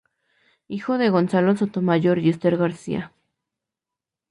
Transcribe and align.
Hijo 0.67 0.97
de 0.97 1.11
Gonzalo 1.11 1.55
Sotomayor 1.55 2.17
y 2.17 2.29
Ester 2.31 2.57
García. 2.57 3.13